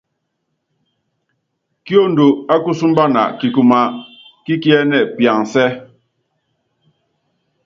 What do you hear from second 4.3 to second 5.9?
kí kiɛ́nɛ piansɛ́.